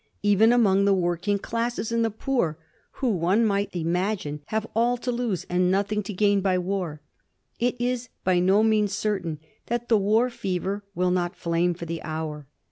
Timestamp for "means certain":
8.63-9.37